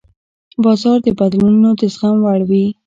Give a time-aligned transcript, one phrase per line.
[0.63, 2.65] بازار د بدلونونو د زغم وړ وي.